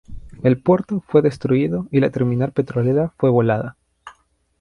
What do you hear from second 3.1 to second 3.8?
fue volada.